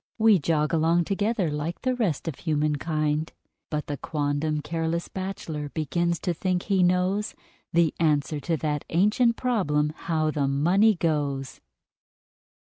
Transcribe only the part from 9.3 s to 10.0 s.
problem